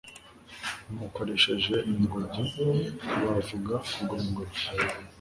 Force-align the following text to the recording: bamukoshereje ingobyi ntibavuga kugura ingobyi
bamukoshereje 0.83 1.75
ingobyi 1.91 2.41
ntibavuga 3.09 3.75
kugura 3.91 4.21
ingobyi 4.27 4.63